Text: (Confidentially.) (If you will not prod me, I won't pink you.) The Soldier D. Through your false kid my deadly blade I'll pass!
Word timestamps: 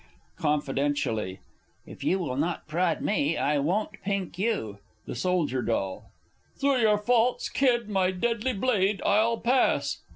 (Confidentially.) 0.39 1.41
(If 1.85 2.03
you 2.03 2.17
will 2.17 2.35
not 2.35 2.67
prod 2.67 3.01
me, 3.01 3.37
I 3.37 3.59
won't 3.59 4.01
pink 4.03 4.39
you.) 4.39 4.79
The 5.05 5.13
Soldier 5.13 5.61
D. 5.61 5.97
Through 6.57 6.77
your 6.79 6.97
false 6.97 7.49
kid 7.49 7.87
my 7.87 8.09
deadly 8.09 8.53
blade 8.53 9.03
I'll 9.05 9.37
pass! 9.37 9.99